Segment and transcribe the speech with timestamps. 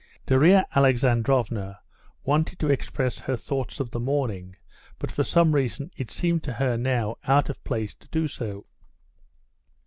[0.25, 1.79] Darya Alexandrovna
[2.23, 4.55] wanted to express her thoughts of the morning,
[4.97, 8.65] but for some reason it seemed to her now out of place to do so.